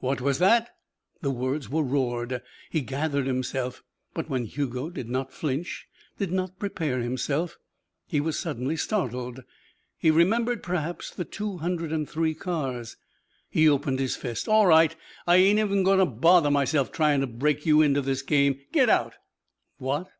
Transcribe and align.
"What 0.00 0.20
was 0.20 0.40
that?" 0.40 0.70
The 1.20 1.30
words 1.30 1.70
were 1.70 1.84
roared. 1.84 2.42
He 2.68 2.80
gathered 2.80 3.28
himself, 3.28 3.84
but 4.12 4.28
when 4.28 4.44
Hugo 4.44 4.90
did 4.90 5.08
not 5.08 5.32
flinch, 5.32 5.86
did 6.18 6.32
not 6.32 6.58
prepare 6.58 6.98
himself, 6.98 7.56
he 8.08 8.20
was 8.20 8.36
suddenly 8.36 8.76
startled. 8.76 9.44
He 9.96 10.10
remembered, 10.10 10.64
perhaps, 10.64 11.12
the 11.12 11.24
two 11.24 11.58
hundred 11.58 11.92
and 11.92 12.10
three 12.10 12.34
cars. 12.34 12.96
He 13.50 13.68
opened 13.68 14.00
his 14.00 14.16
fist. 14.16 14.48
"All 14.48 14.66
right. 14.66 14.96
I 15.28 15.36
ain't 15.36 15.60
even 15.60 15.84
goin' 15.84 16.00
to 16.00 16.06
bother 16.06 16.50
myself 16.50 16.90
tryin' 16.90 17.20
to 17.20 17.28
break 17.28 17.64
you 17.64 17.80
in 17.80 17.94
to 17.94 18.02
this 18.02 18.22
game. 18.22 18.58
Get 18.72 18.88
out." 18.88 19.14
"What?" 19.76 20.10